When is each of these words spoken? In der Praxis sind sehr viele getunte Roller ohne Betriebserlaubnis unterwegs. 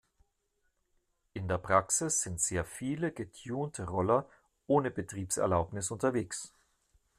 In 1.35 1.47
der 1.47 1.59
Praxis 1.59 2.23
sind 2.23 2.41
sehr 2.41 2.65
viele 2.65 3.11
getunte 3.11 3.85
Roller 3.87 4.27
ohne 4.65 4.89
Betriebserlaubnis 4.89 5.91
unterwegs. 5.91 6.51